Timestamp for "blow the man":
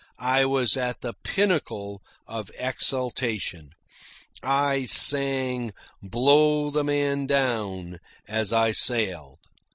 6.01-7.27